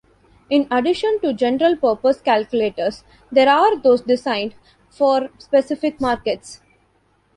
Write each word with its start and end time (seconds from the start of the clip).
In 0.49 0.65
addition 0.71 1.19
to 1.19 1.31
general 1.31 1.75
purpose 1.75 2.21
calculators, 2.21 3.03
there 3.31 3.47
are 3.47 3.77
those 3.77 4.01
designed 4.01 4.55
for 4.89 5.29
specific 5.37 6.01
markets. 6.01 6.59